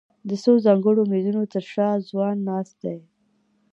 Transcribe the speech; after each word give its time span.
د 0.29 0.31
څو 0.43 0.53
ځانګړو 0.65 1.01
مېزونو 1.11 1.43
تر 1.53 1.63
شا 1.73 1.87
ځوانان 2.09 2.39
ناست 2.49 2.75
دي. 2.83 2.97